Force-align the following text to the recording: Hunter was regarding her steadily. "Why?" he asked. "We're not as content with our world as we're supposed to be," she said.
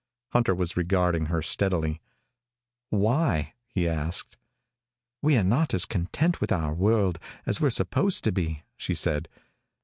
Hunter 0.29 0.55
was 0.55 0.75
regarding 0.75 1.27
her 1.27 1.43
steadily. 1.43 2.01
"Why?" 2.89 3.53
he 3.67 3.87
asked. 3.87 4.35
"We're 5.21 5.43
not 5.43 5.75
as 5.75 5.85
content 5.85 6.41
with 6.41 6.51
our 6.51 6.73
world 6.73 7.19
as 7.45 7.61
we're 7.61 7.69
supposed 7.69 8.23
to 8.23 8.31
be," 8.31 8.63
she 8.77 8.95
said. 8.95 9.29